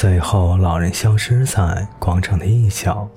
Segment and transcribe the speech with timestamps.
[0.00, 3.08] 随后，老人消失在广场的一角。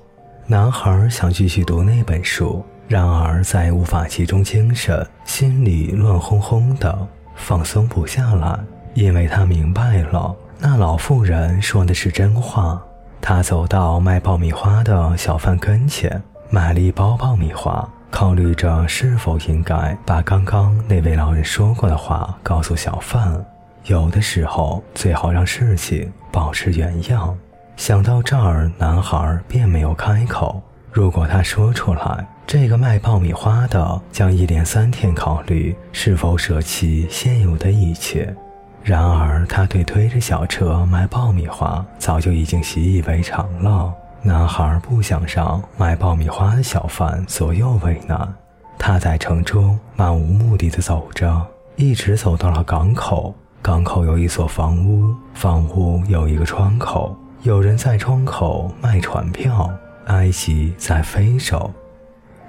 [0.47, 8.59] 男孩想继续读那本书，然而再无法集中精神，心里乱哄哄的，放松不下来。
[8.95, 12.81] 因为他明白了，那老妇人说的是真话。
[13.21, 16.19] 他走到卖爆米花的小贩跟前，
[16.49, 23.39] 买了一包爆米花，考虑着是否应该把刚刚那位老人说过的话告诉小贩。
[23.85, 27.37] 有的时候，最好让事情保持原样。
[27.77, 30.61] 想到这儿，男孩便没有开口。
[30.91, 38.35] 如果他说出来，这个卖爆米花的将一连三天考虑是否舍弃现有的一切。
[38.83, 43.93] 然而，他对推着小车卖爆米花早就已经习以为常了。
[44.21, 48.31] 男孩不想让卖爆米花的小贩左右为难。
[48.77, 51.41] 他在城中漫无目的地走着，
[51.75, 53.33] 一直走到了港口。
[53.61, 59.71] 港口有一所房屋，房屋有一个窗口，有人在窗口卖船票。
[60.07, 61.71] 埃及在非洲，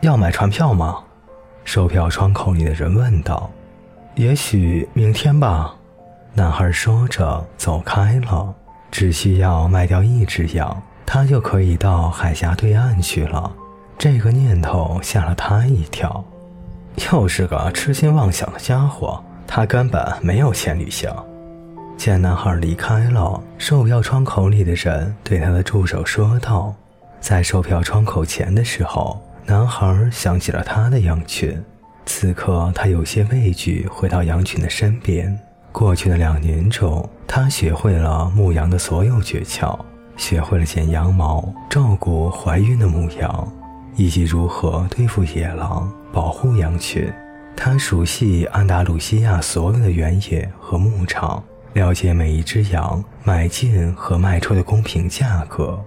[0.00, 0.96] 要买船票吗？
[1.64, 3.48] 售票窗口里的人问道。
[4.14, 5.74] 也许明天吧。
[6.32, 8.54] 男孩说着走开了。
[8.90, 13.52] 只需要卖掉一只羊，他就可以到海峡对岸去了。
[13.98, 16.24] 这个念头吓了他一跳。
[17.10, 19.22] 又是个痴心妄想的家伙。
[19.54, 21.12] 他根本没有钱旅行。
[21.98, 26.74] 见男孩离开了，售票窗口里的人对他的助手说道
[27.20, 31.62] ：“在售票窗口前的时候，男孩想起了他的羊群。
[32.06, 35.38] 此刻，他有些畏惧，回到羊群的身边。
[35.70, 39.78] 过去的两年中，他学会了牧羊的所有诀窍，
[40.16, 43.52] 学会了剪羊毛、照顾怀孕的母羊，
[43.96, 47.12] 以及如何对付野狼、保护羊群。”
[47.56, 51.42] 他熟悉安达卢西亚所有的原野和牧场，
[51.74, 55.78] 了解每一只羊买进和卖出的公平价格。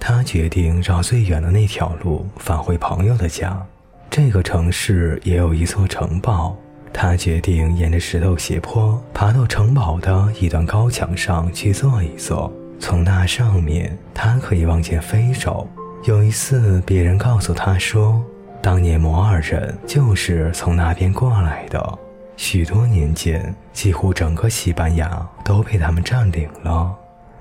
[0.00, 3.60] 他决定绕最远的那条路返回朋友的家。
[4.08, 6.56] 这个城市也有一座城堡。
[6.92, 15.68] 他决定沿着石头斜坡爬到城堡的一段高墙上去坐一坐，从那上面他可以望见非洲。
[16.04, 18.24] 有一次，别人告诉他说。
[18.60, 21.98] 当年摩尔人就是从那边过来的，
[22.36, 26.94] 许多年间，几乎整个西班牙都被他们占领了。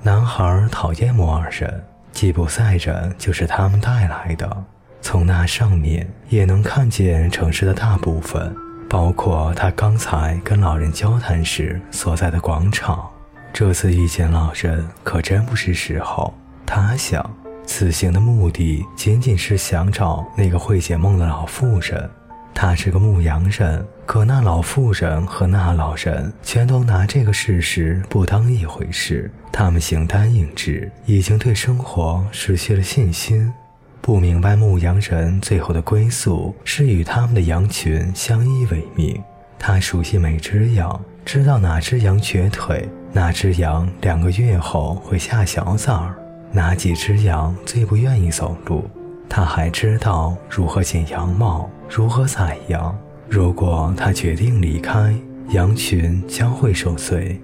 [0.04, 4.64] 男孩讨厌摩尔人，吉普赛人就是他们带来的。
[5.02, 8.56] 从那上面也能看见城市的大部分，
[8.88, 13.10] 包括他刚才跟老人交谈时所在的广场。
[13.52, 16.34] 这次遇见老人可真不是时候，
[16.66, 17.28] 他想。
[17.68, 22.10] 此行的目的仅仅是想找那个会解梦的老妇人。
[22.54, 29.30] 他是个牧羊人，可那老妇人和那老人全都拿这个事实不当一回事。
[29.52, 33.54] 他们形单影只，已经对生活失去了信心，
[34.02, 39.22] 不明白牧羊人最后的归宿是与他们的羊群相依为命。
[39.60, 46.16] 他熟悉每只羊，知道哪只羊瘸腿，哪只羊两个月后会下小崽儿。
[46.52, 48.90] 哪几只羊最不愿意走路？
[49.30, 52.97] 他还知道如何剪羊毛，如何宰羊。
[53.30, 55.13] 如果他决定离开，
[55.50, 57.40] 羊群将会受罪。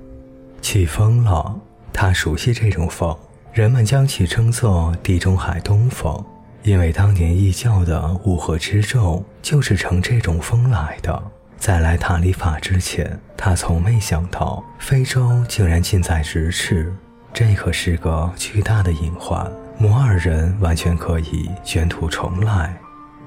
[0.62, 1.59] 起风了，
[1.92, 3.16] 他熟悉这种风，
[3.52, 6.24] 人们将其称作地中海东风，
[6.63, 11.22] 因为当年异教的乌合之众就是乘这种风来的。
[11.58, 16.94] 在来塔里法之前，他从没想到非洲竟然近在咫尺。
[17.34, 22.78] 这可是个巨大的隐患，摩尔人完全可以卷土重来。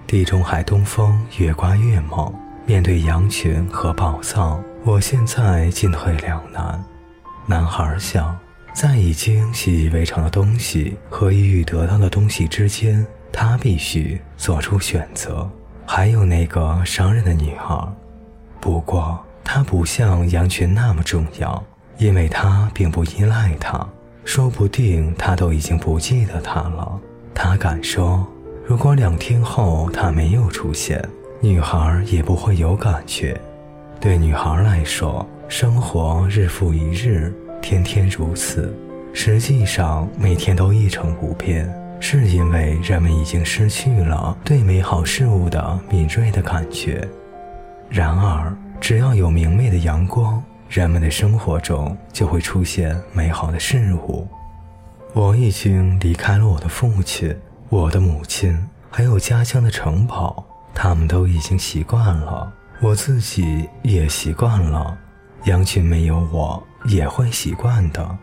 [0.07, 2.33] 地中海东风越刮越猛，
[2.65, 6.83] 面对羊群和宝藏，我现在进退两难。
[7.47, 8.39] 男孩想，
[8.73, 15.51] 在已经习以为常的东西和已欲得到的东西之间，他必须做出选择。
[15.85, 17.77] 还有那个商人的女孩，
[18.61, 21.61] 不过她不像羊群那么重要，
[21.99, 23.85] 因为她并不依赖他。
[24.27, 27.01] 说不定他都已经不记得他了。
[27.33, 28.27] 他敢说，
[28.67, 31.03] 如果两天后他没有出现，
[31.41, 33.41] 女孩也不会有感觉。
[34.01, 37.33] 对女孩来说，生活日复一日，
[37.63, 38.77] 天天如此。
[39.13, 47.09] 实际上，每天都一成不变，是因为人们已经失去了对美好事物的敏锐的感觉。
[47.89, 50.43] 然而，只要有明媚的阳光。
[50.69, 54.27] 人们的生活中就会出现美好的事物。
[55.13, 57.37] 我已经离开了我的父亲、
[57.69, 64.97] 我的母亲，还有家乡的城堡，他们都已经习惯了，我自己也习惯了。
[65.45, 68.19] 羊群没有我也会习惯的。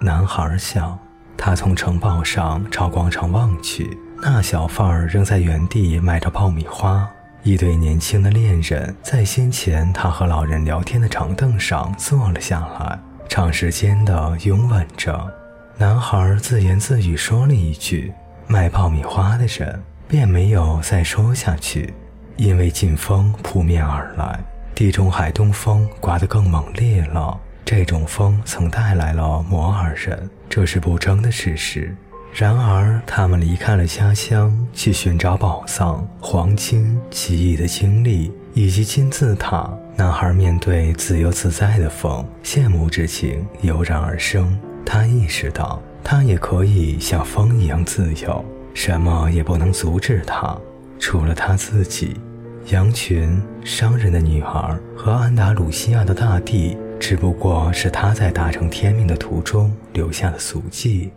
[0.00, 0.98] 男孩想。
[1.40, 7.08] 他从城堡上朝广场望去，那小贩儿仍在原地卖着爆米花。
[7.42, 12.98] 一对年轻的恋人在先前他和老人聊天的长凳上坐了下来，
[13.28, 15.32] 长时间的拥吻着。
[15.76, 18.12] 男孩自言自语说了一句
[18.46, 21.92] ：“卖爆米花的人。”便没有再说下去，
[22.36, 24.40] 因为劲风扑面而来，
[24.74, 27.38] 地中海东风刮得更猛烈了。
[27.62, 31.94] 这种风曾带来了摩尔人，这是不争的事实。
[32.32, 39.68] 然而，他们离开了家乡，去寻找宝藏、黄金、奇异的经历以及金字塔。
[39.96, 44.56] 男孩面对自由自在的风，羡慕之情油然而生。
[44.86, 48.44] 他意识到，他也可以像风一样自由。
[48.72, 50.56] 什么也不能阻止他，
[51.00, 52.14] 除了他自己。
[52.68, 61.10] 羊群、商人的女儿和安达鲁西亚的大地，只不过是他在达成天命的途中留下的足迹。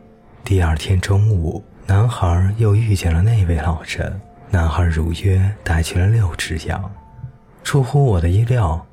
[0.44, 4.20] 第二天中午，男孩又遇见了那位老人。
[4.50, 6.92] 男孩如约带去了六只羊。
[7.64, 8.86] 出乎我的意料，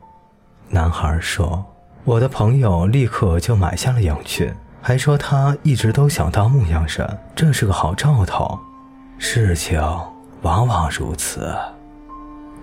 [0.69, 1.65] 男孩说
[2.05, 8.59] ：“我的朋友立刻就买下了羊群。”还说他一直都想当牧羊人，这是个好兆头。
[9.19, 9.83] 事情
[10.43, 11.53] 往往如此。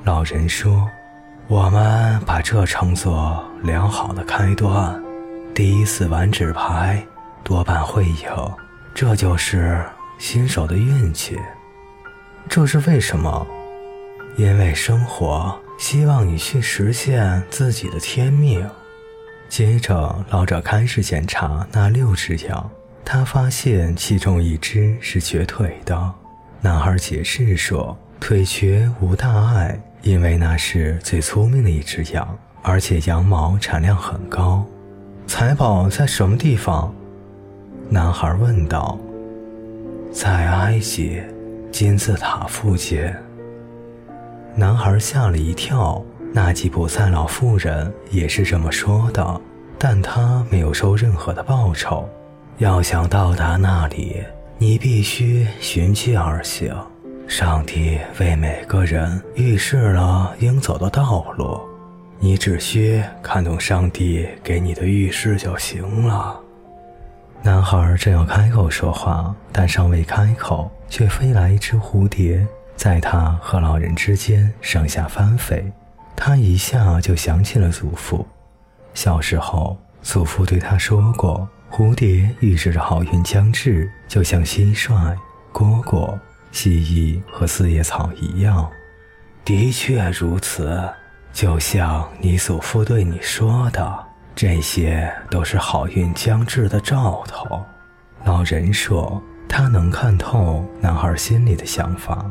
[0.06, 0.88] 老人说
[1.50, 5.04] ：“我们把这称作良好的开端。
[5.54, 7.04] 第一次玩纸牌
[7.44, 8.30] 多半会赢，
[8.96, 9.84] 这就是
[10.18, 11.38] 新手的运气。
[12.48, 13.46] 这是为什么？
[14.38, 18.66] 因为生活希望你去实现自己的天命。”
[19.50, 22.72] 接着，老者开始检查那六只羊。
[23.04, 26.14] 他发现其中一只是瘸腿的。
[26.62, 32.26] 男孩解释说：“腿瘸无大碍，因为那是最聪明的一只羊，
[32.64, 34.66] 而且羊毛产量很高。”
[35.28, 36.96] 财宝在什么地方？
[37.90, 38.98] 男孩问道。
[40.12, 41.22] “在埃及
[41.72, 43.10] 金字塔附近。”
[44.56, 46.04] 男孩吓了一跳。
[46.34, 49.42] 纳吉卜赛老妇人也是这么说的，
[49.80, 52.10] 但她没有收任何的报酬。
[52.58, 54.22] 要想到达那里，
[54.58, 56.76] 你必须循迹而行。
[57.26, 61.58] 上帝为每个人预示了应走的道路，
[62.20, 66.38] 你只需看懂上帝给你的预示就行了。
[67.46, 72.44] 男孩正要开口说话，但尚未开口，却飞来一只蝴蝶，
[72.76, 75.72] 在他和老人之间上下翻飞。
[76.16, 78.26] 他一下就想起了祖父。
[78.96, 85.16] 小时候，祖父对他说过：“蝴蝶预示着好运将至，就像蟋蟀、
[85.54, 86.18] 蝈蝈、
[86.52, 88.68] 蜥蜴和四叶草一样。”
[89.46, 90.82] 的确如此，
[91.32, 94.05] 就像你祖父对你说的，
[94.36, 97.64] 这些都是好运将至的兆头。
[98.26, 102.30] 老人说：“他能看透男孩心里的想法。”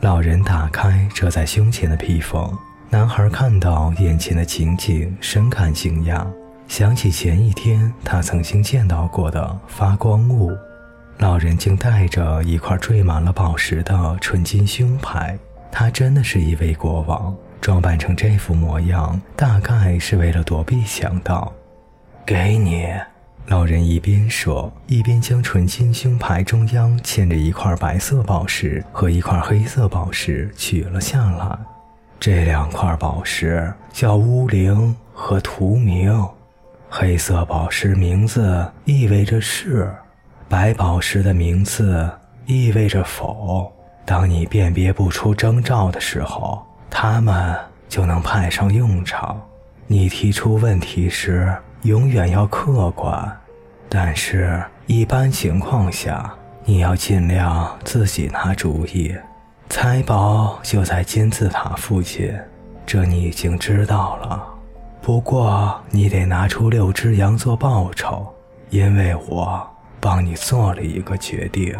[0.00, 2.52] 老人打开遮在胸前的披风。
[2.90, 6.26] 男孩看到眼前的情景，深感惊讶，
[6.68, 10.52] 想起前一天他曾经见到过的发光物。
[11.18, 15.38] 老人竟带着一块缀满了宝石的纯金胸牌，
[15.70, 21.50] 他真的是一位国王，装扮成这副模样，大概是为了躲避强盗。
[22.26, 22.86] 给你，
[23.46, 31.58] 老人一边说，一边将纯金胸牌中央嵌着一块白色宝石和一块黑色宝石取了下来。
[32.20, 36.14] 这两块宝石叫乌灵和图明，
[36.90, 39.90] 黑色宝石名字意味着是，
[40.50, 42.10] 白宝石的名字
[42.44, 43.72] 意味着否。
[44.04, 46.62] 当你辨别不出征兆的时候，
[47.06, 47.54] 他们
[47.86, 49.38] 就能派上用场。
[49.86, 53.30] 你提出问题时永远要客观，
[53.90, 56.34] 但是一般情况下，
[56.64, 59.14] 你要尽量自己拿主意。
[59.68, 62.34] 财宝就在金字塔附近，
[62.86, 64.42] 这你已经知道了。
[65.02, 68.26] 不过你得拿出六只羊做报酬，
[68.70, 69.62] 因为我
[70.00, 71.76] 帮你做了一个决定。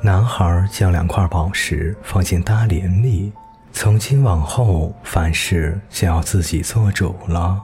[0.00, 3.32] 男孩将两块宝石放进搭林里，
[3.72, 7.60] 从今往后凡事就要自己做主了。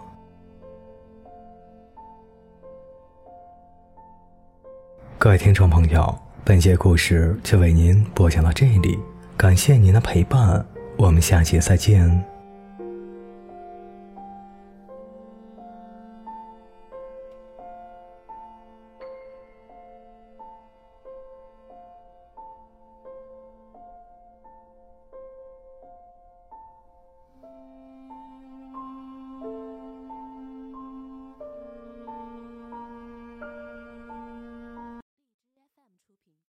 [5.19, 8.99] 各位听众朋友，本节故事就为您播讲到这里。
[9.37, 10.65] 感谢您的陪伴，
[10.97, 12.34] 我们下期再见。